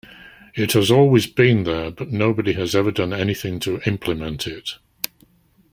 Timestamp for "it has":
0.55-0.89